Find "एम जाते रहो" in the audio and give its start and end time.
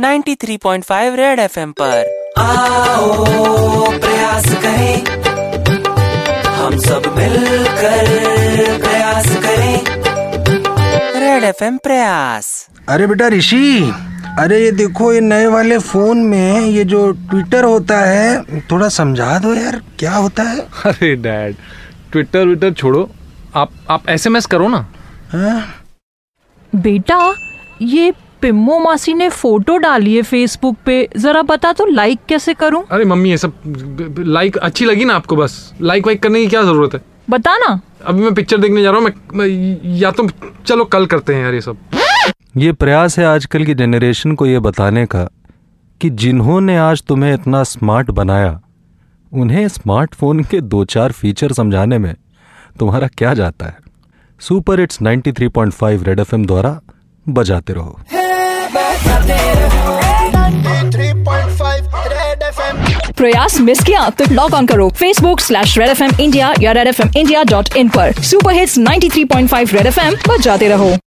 70.00-70.96